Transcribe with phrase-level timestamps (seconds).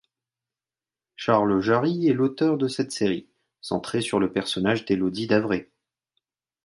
[1.15, 3.27] Charles Jarry est l'auteur de cette série,
[3.59, 5.67] centrée sur le personnage d'Élodie d'Avray.